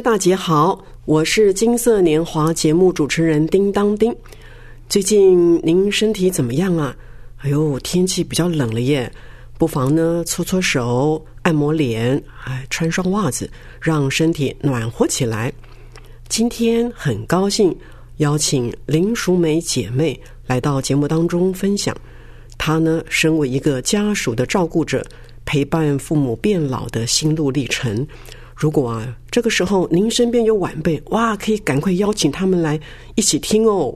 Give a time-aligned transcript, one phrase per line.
[0.00, 4.14] 大姐好，我是金色年华节目主持人叮当丁。
[4.88, 6.94] 最近您身体怎么样啊？
[7.38, 9.10] 哎呦，天气比较冷了耶，
[9.56, 13.48] 不妨呢搓搓手、按摩脸，哎，穿双袜子，
[13.80, 15.52] 让身体暖和起来。
[16.28, 17.74] 今天很高兴
[18.16, 21.96] 邀请林淑梅姐妹来到节目当中分享，
[22.58, 25.06] 她呢身为一个家属的照顾者，
[25.44, 28.06] 陪伴父母变老的心路历程。
[28.56, 32.78] 如果啊，这个时候您身边有晚辈，哇，可以赶快邀请他们来
[33.16, 33.92] 一起听哦。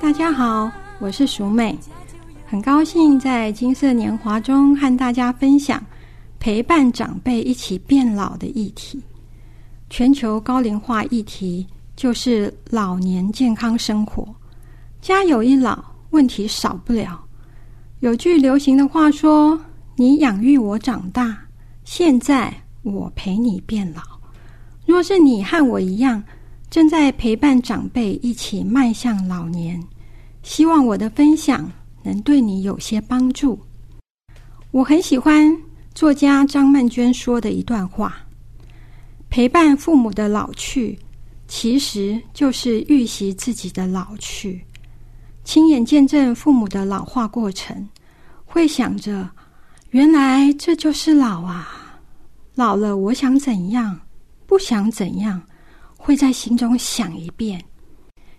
[0.00, 1.78] 大家好，我是淑美，
[2.44, 5.80] 很高兴在金色年华中和大家分享
[6.40, 9.00] 陪伴长辈一起变老的议题。
[9.88, 11.64] 全球高龄化议题
[11.98, 14.24] 就是老年健康生活，
[15.02, 17.20] 家有一老，问题少不了。
[17.98, 19.60] 有句流行的话说
[19.98, 21.36] ：“你养育我长大，
[21.82, 24.02] 现在我陪你变老。”
[24.86, 26.22] 若是你和我一样，
[26.70, 29.82] 正在陪伴长辈一起迈向老年，
[30.44, 31.68] 希望我的分享
[32.04, 33.58] 能对你有些帮助。
[34.70, 35.52] 我很喜欢
[35.96, 38.14] 作家张曼娟说的一段话。
[39.28, 40.96] 陪伴父母的老去，
[41.48, 44.62] 其实就是预习自己的老去。
[45.42, 47.88] 亲眼见证父母的老化过程，
[48.44, 49.28] 会想着：
[49.90, 51.98] 原来这就是老啊！
[52.54, 53.98] 老了，我想怎样，
[54.46, 55.42] 不想怎样，
[55.96, 57.64] 会在心中想一遍，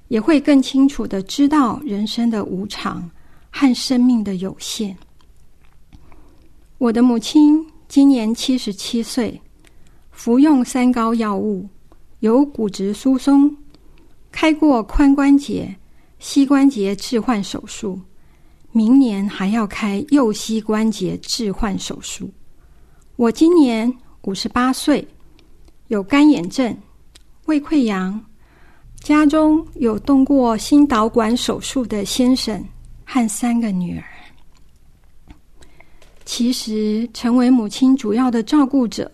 [0.07, 3.09] 也会更清楚的知道人生的无常
[3.49, 4.95] 和生命的有限。
[6.77, 9.41] 我的母亲今年七十七岁。
[10.11, 11.65] 服用三高药物，
[12.19, 13.55] 有骨质疏松，
[14.31, 15.73] 开过髋关节、
[16.19, 17.99] 膝关节置换手术，
[18.73, 22.29] 明年还要开右膝关节置换手术。
[23.15, 23.91] 我今年
[24.23, 25.07] 五十八岁，
[25.87, 26.77] 有干眼症、
[27.45, 28.21] 胃溃疡，
[28.99, 32.61] 家中有动过心导管手术的先生
[33.05, 34.03] 和三个女儿。
[36.25, 39.09] 其实，成为母亲主要的照顾者。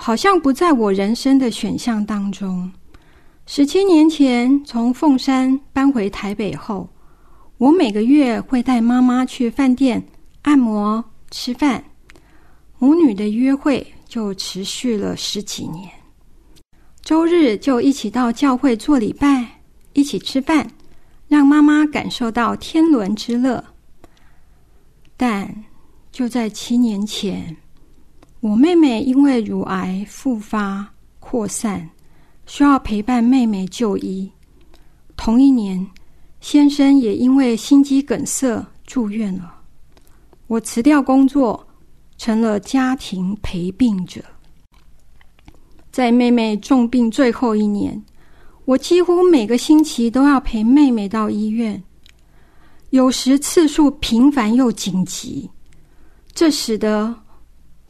[0.00, 2.70] 好像不在我人生的选项当中。
[3.46, 6.88] 十七年前从凤山搬回台北后，
[7.58, 10.02] 我每个月会带妈妈去饭店
[10.42, 11.82] 按摩、吃饭，
[12.78, 15.90] 母女的约会就持续了十几年。
[17.02, 19.60] 周日就一起到教会做礼拜，
[19.94, 20.70] 一起吃饭，
[21.26, 23.62] 让妈妈感受到天伦之乐。
[25.16, 25.64] 但
[26.12, 27.56] 就在七年前。
[28.40, 30.88] 我妹妹因为乳癌复发
[31.18, 31.90] 扩散，
[32.46, 34.30] 需要陪伴妹妹就医。
[35.16, 35.84] 同一年，
[36.40, 39.56] 先生也因为心肌梗塞住院了。
[40.46, 41.66] 我辞掉工作，
[42.16, 44.22] 成了家庭陪病者。
[45.90, 48.00] 在妹妹重病最后一年，
[48.66, 51.82] 我几乎每个星期都要陪妹妹到医院，
[52.90, 55.50] 有时次数频繁又紧急，
[56.32, 57.12] 这使得。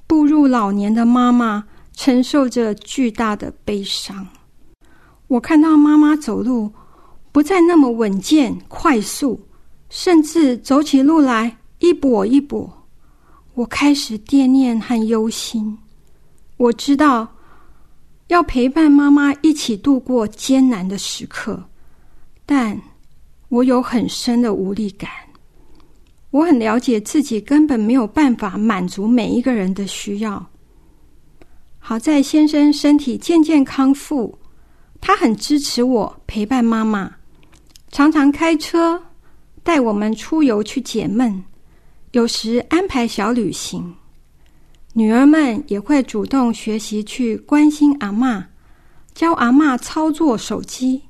[0.08, 4.26] 步入老年的妈妈承受着巨大的悲伤。
[5.26, 6.72] 我看到妈妈走路
[7.30, 9.38] 不再那么稳健、快速，
[9.90, 12.70] 甚至走起路来一跛一跛。
[13.52, 15.78] 我开始惦念和忧心。
[16.56, 17.28] 我知道
[18.28, 21.68] 要陪伴妈妈一起度过艰难的时刻，
[22.46, 22.80] 但
[23.50, 25.10] 我有很深的无力感。
[26.30, 30.44] 我很了解自己根本没有办法满足每一个人的需要。
[31.78, 34.38] 好在先生身体渐渐康复，
[35.00, 37.10] 他很支持我陪伴妈妈，
[37.90, 39.02] 常常开车
[39.62, 41.42] 带我们出游去解闷，
[42.12, 43.94] 有时安排小旅行。
[44.92, 48.46] 女儿们也会主动学习去关心阿妈，
[49.14, 51.00] 教阿妈操作手机，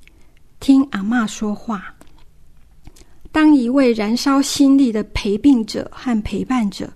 [0.60, 1.94] 听阿妈说话。
[3.58, 6.90] 一位燃烧心力的陪病者和陪伴者，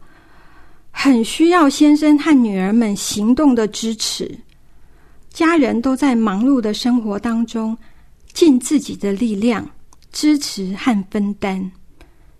[0.90, 4.38] 很需要先生和女儿们行动的支持。
[5.30, 7.76] 家人都在忙碌的生活当中，
[8.32, 9.68] 尽自己的力量
[10.10, 11.70] 支持和分担，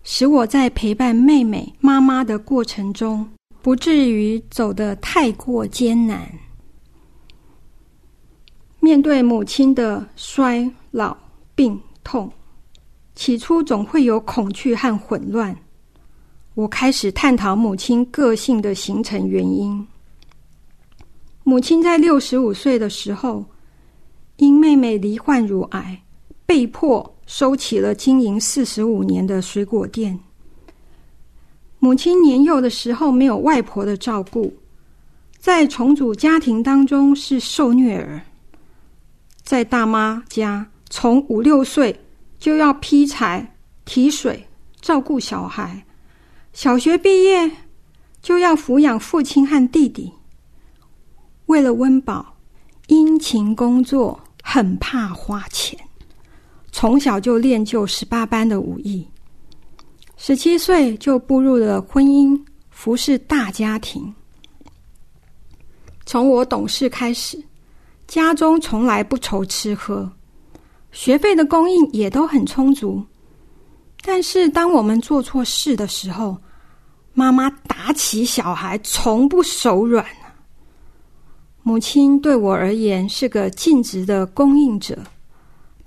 [0.05, 3.27] 使我在陪伴妹妹、妈妈的过程中，
[3.63, 6.31] 不至于走得太过艰难。
[8.81, 11.17] 面对母亲的衰老、
[11.55, 12.31] 病痛，
[13.14, 15.56] 起初总会有恐惧和混乱。
[16.55, 19.87] 我开始探讨母亲个性的形成原因。
[21.44, 23.44] 母亲在六十五岁的时候，
[24.37, 26.03] 因妹妹罹患乳癌，
[26.47, 30.19] 被迫收起了经营四十五年的水果店。
[31.79, 34.53] 母亲年幼的时候没有外婆的照顾，
[35.38, 38.20] 在重组家庭当中是受虐儿，
[39.43, 41.99] 在大妈家从五六岁
[42.43, 43.55] 就要劈柴、
[43.85, 44.44] 提水、
[44.81, 45.87] 照顾小孩，
[46.53, 47.49] 小学毕业
[48.21, 50.12] 就要抚养父亲和弟弟。
[51.47, 52.35] 为了温饱，
[52.89, 55.79] 殷勤工作，很怕花钱。
[56.73, 59.06] 从小就练就十八般的武艺，
[60.17, 62.37] 十七岁就步入了婚姻，
[62.71, 64.12] 服侍大家庭。
[66.05, 67.41] 从我懂事开始，
[68.09, 70.11] 家中从来不愁吃喝，
[70.93, 73.03] 学费的供应也都很充足。
[74.03, 76.37] 但是，当我们做错事的时候，
[77.15, 80.05] 妈妈打起小孩，从不手软。
[81.62, 84.99] 母亲对我而言是个尽职的供应者，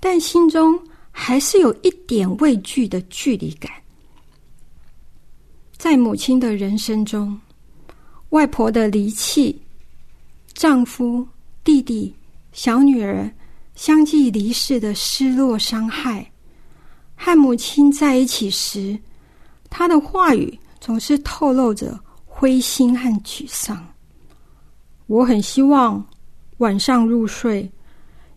[0.00, 0.78] 但心中
[1.10, 3.70] 还是有一点畏惧的距离感。
[5.76, 7.38] 在母亲的人生中，
[8.30, 9.60] 外婆的离弃、
[10.54, 11.26] 丈夫、
[11.62, 12.14] 弟弟、
[12.52, 13.30] 小女儿
[13.76, 16.32] 相继离世的失落、伤害，
[17.14, 18.98] 和母亲在一起时，
[19.68, 23.86] 她的话语总是透露着灰心和沮丧。
[25.06, 26.04] 我很希望
[26.56, 27.70] 晚上入睡，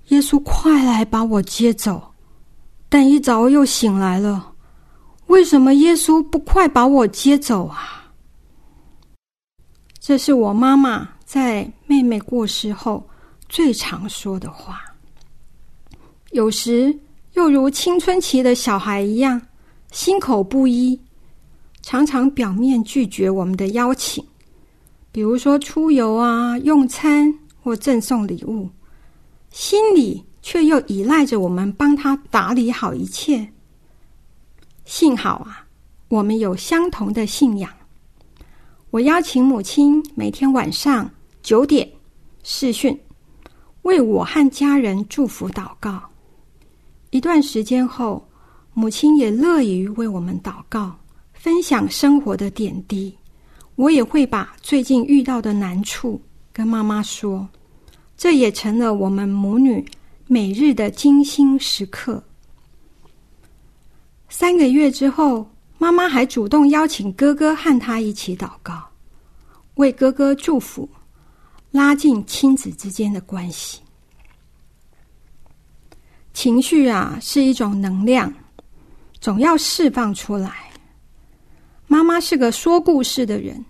[0.10, 2.14] 耶稣快来把我接走。
[2.90, 4.54] 但一早又醒来了，
[5.28, 8.12] 为什么耶稣不快把我接走啊？
[10.00, 13.08] 这是我妈妈在妹妹过世后
[13.48, 14.82] 最常说的话。
[16.32, 16.96] 有时
[17.34, 19.42] 又如青春期的小孩一样，
[19.92, 21.00] 心口不一，
[21.82, 24.24] 常常表面拒绝我们的邀请。
[25.12, 27.34] 比如说出游啊、用餐
[27.64, 28.70] 或赠送礼物，
[29.50, 33.52] 心里却又依赖着我们帮他打理好一切。
[34.86, 35.66] 幸好啊，
[36.10, 37.72] 我们有相同的信仰。
[38.92, 41.10] 我邀请母亲每天晚上
[41.42, 41.90] 九点
[42.44, 42.96] 视讯，
[43.82, 46.00] 为我和家人祝福祷告。
[47.12, 48.24] 一段时间后，
[48.74, 50.96] 母亲也乐于为我们祷告，
[51.34, 53.16] 分享生活的点滴。
[53.76, 56.22] 我也会把最近遇到的难处
[56.52, 57.48] 跟妈妈说，
[58.18, 59.84] 这也成了我们母女
[60.28, 62.22] 每日的精心时刻。
[64.28, 68.84] 三个月之后，妈妈还主动邀请哥哥和她一起祷告，
[69.76, 70.88] 为哥哥祝福，
[71.72, 73.80] 拉近亲子之间的关系。
[76.42, 78.34] 情绪啊，是一种能量，
[79.20, 80.72] 总要释放出来。
[81.86, 83.66] 妈妈是个说故事的人。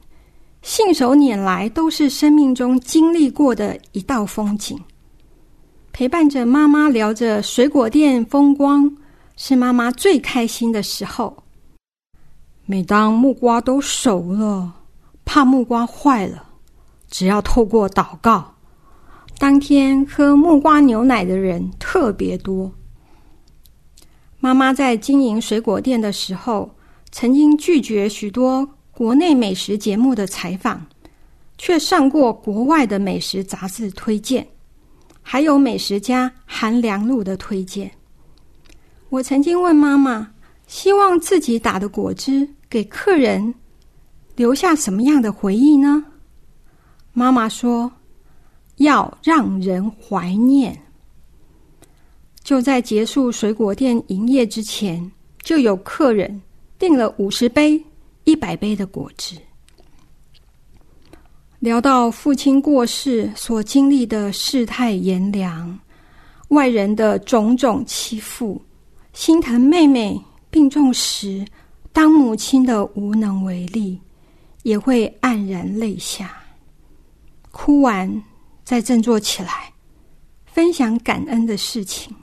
[0.61, 4.79] 信手拈来都是生命中经历过的一道风景，
[5.91, 8.95] 陪伴着妈妈聊着水果店风光，
[9.35, 11.35] 是妈妈最开心的时候。
[12.67, 14.71] 每当木瓜都熟了，
[15.25, 16.43] 怕木瓜坏了，
[17.09, 18.53] 只要透过祷告，
[19.39, 22.69] 当天喝木瓜牛奶的人特别多。
[24.37, 26.69] 妈妈在经营水果店的时候，
[27.09, 28.69] 曾经拒绝许多。
[28.91, 30.85] 国内美食节目的采访，
[31.57, 34.45] 却上过国外的美食杂志推荐，
[35.21, 37.89] 还有美食家韩良露的推荐。
[39.07, 40.29] 我曾经问妈妈，
[40.67, 43.55] 希望自己打的果汁给客人
[44.35, 46.03] 留下什么样的回忆呢？
[47.13, 47.89] 妈妈说，
[48.79, 50.77] 要让人怀念。
[52.43, 55.09] 就在结束水果店营业之前，
[55.41, 56.41] 就有客人
[56.77, 57.81] 订了五十杯。
[58.25, 59.35] 一百杯的果汁。
[61.57, 65.79] 聊到父亲过世所经历的世态炎凉，
[66.49, 68.61] 外人的种种欺负，
[69.13, 70.21] 心疼妹妹
[70.51, 71.43] 病重时，
[71.91, 73.99] 当母亲的无能为力，
[74.61, 76.37] 也会黯然泪下。
[77.49, 78.23] 哭完
[78.69, 79.73] 再振作起来，
[80.45, 82.15] 分享感恩的事情。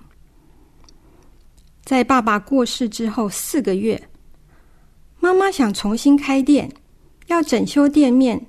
[1.85, 4.01] 在爸爸过世之后四个月。
[5.19, 6.73] 妈妈想重新开店，
[7.27, 8.41] 要整修店面，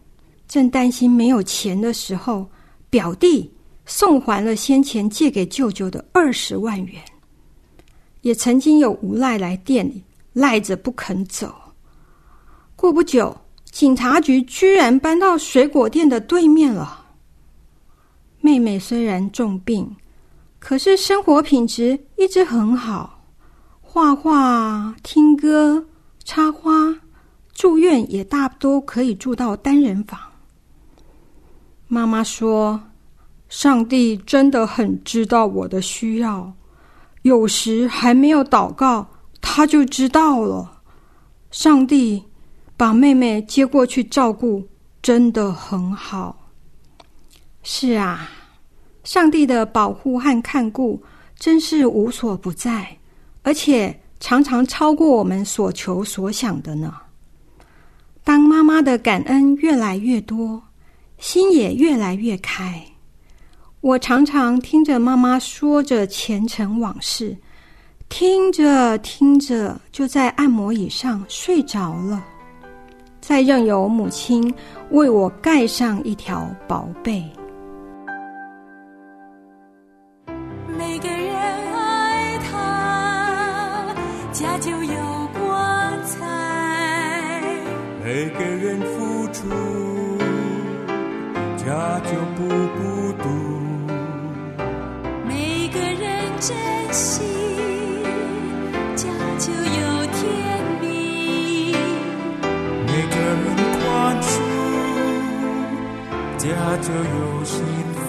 [0.48, 2.48] 正担心没有钱的时候，
[2.88, 3.52] 表弟
[3.88, 7.02] 送还了先前借给舅舅的二十万元。
[8.22, 11.52] 也曾经有无赖来店里赖着不肯走。
[12.76, 13.36] 过不久，
[13.72, 17.06] 警察局居然搬到水果店的对面了。
[18.48, 19.94] 妹妹虽然重病，
[20.58, 23.22] 可是生活品质一直很好，
[23.82, 25.86] 画画、听歌、
[26.24, 26.96] 插花，
[27.52, 30.18] 住院也大多可以住到单人房。
[31.90, 32.80] 妈妈说
[33.50, 36.54] ：“上帝真的很知道我的需要。”
[37.24, 39.06] 有时还没有祷告，
[39.42, 40.80] 他就知道了。
[41.52, 42.24] 上帝
[42.78, 44.66] 把妹妹接过去照顾，
[45.02, 46.47] 真的很好。
[47.70, 48.30] 是啊，
[49.04, 51.04] 上帝的保护和看顾
[51.38, 52.98] 真是无所不在，
[53.44, 56.96] 而且常常超过我们所求所想的呢。
[58.24, 60.64] 当妈妈的感恩越来越多，
[61.18, 62.82] 心也越来越开。
[63.82, 67.36] 我常常听着妈妈说着前尘往事，
[68.08, 72.24] 听着听着，就在按摩椅上睡着了，
[73.20, 74.52] 再任由母亲
[74.92, 77.22] 为我盖上一条薄被。
[88.20, 89.48] 每个人付出，
[91.56, 93.30] 家就不孤独。
[95.28, 96.02] 每个人
[96.40, 96.58] 珍
[96.92, 97.22] 惜，
[98.96, 99.06] 家
[99.38, 100.26] 就有甜
[100.82, 101.78] 蜜；
[102.88, 104.34] 每个人宽恕，
[106.40, 106.48] 家
[106.82, 108.02] 就有幸福。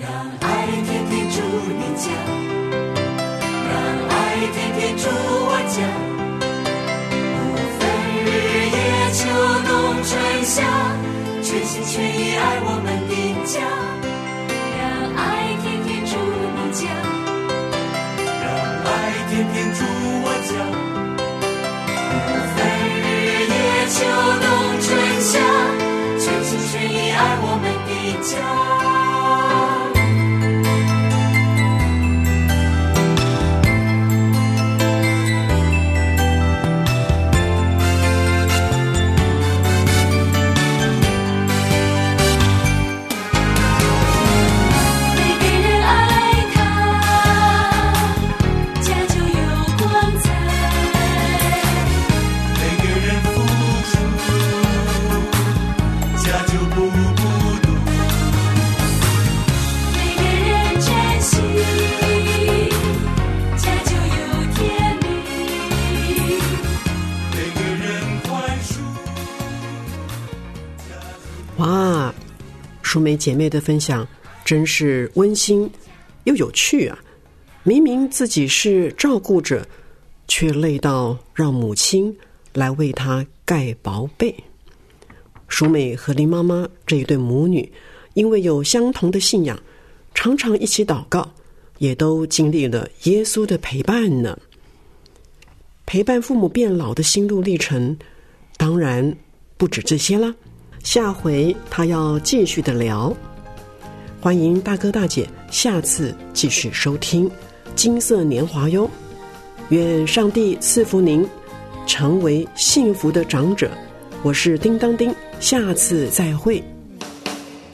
[0.00, 0.08] 让
[0.40, 0.46] 爱
[0.84, 2.06] 天天住你家，
[3.42, 3.74] 让
[4.08, 4.14] 爱
[4.52, 6.07] 天天住我家。
[11.48, 13.12] 全心全意爱我们的
[13.46, 13.56] 家。
[14.76, 14.84] 让
[15.16, 16.12] 爱天天住
[20.12, 20.52] 我家，
[22.04, 22.08] 不
[22.52, 22.54] 分
[23.00, 23.56] 日夜
[23.88, 23.96] 秋
[24.44, 24.46] 冬
[24.82, 24.84] 春
[25.22, 25.40] 夏，
[26.18, 27.90] 全心全意爱我们的
[28.22, 28.36] 家。
[71.58, 72.14] 哇
[72.82, 74.06] 淑梅姐妹的分享
[74.44, 75.68] 真是温馨
[76.22, 76.96] 又有趣啊！
[77.64, 79.66] 明明自己是照顾者，
[80.28, 82.16] 却累到让母亲
[82.52, 84.34] 来为她盖薄被。
[85.48, 87.70] 淑美和林妈妈这一对母女，
[88.14, 89.60] 因为有相同的信仰，
[90.14, 91.28] 常常一起祷告，
[91.78, 94.38] 也都经历了耶稣的陪伴呢。
[95.86, 97.98] 陪伴父母变老的心路历程，
[98.56, 99.16] 当然
[99.56, 100.32] 不止这些了。
[100.82, 103.14] 下回他要继续的聊，
[104.20, 107.28] 欢迎大哥大姐下次继续收听
[107.74, 108.88] 《金色年华》哟。
[109.68, 111.26] 愿上帝赐福您，
[111.86, 113.70] 成为幸福的长者。
[114.22, 116.62] 我是叮当叮，下次再会。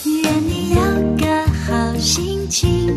[0.04, 0.76] 愿你有
[1.16, 2.92] 个好心情，